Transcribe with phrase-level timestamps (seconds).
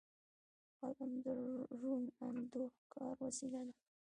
[0.81, 1.25] قلم د
[1.81, 2.63] روڼ اندو
[2.93, 3.73] کار وسیله ده